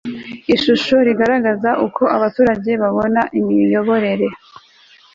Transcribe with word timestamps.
ishusho 0.55 0.95
igaragaza 1.11 1.69
uko 1.85 2.03
abaturage 2.15 2.71
babona 2.81 3.21
imiyoborere 3.39 4.27